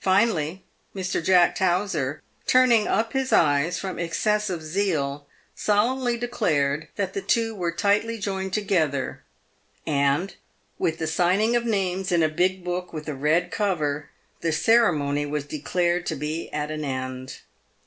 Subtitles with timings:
[0.00, 1.24] Finally, Mr.
[1.24, 7.14] Jack Tow T ser, turning up his eyes from excess of zeal, solemnly declared that
[7.14, 9.22] the two were tightly joined together;
[9.86, 10.34] and,
[10.78, 14.10] with the signing of names in a big book with a red cover,
[14.42, 17.38] the ceremony was declared to be at an end.